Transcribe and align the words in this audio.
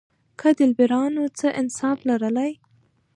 که 0.39 0.49
دلبرانو 0.59 1.23
څه 1.39 1.47
انصاف 1.61 1.97
لرلای. 2.09 2.51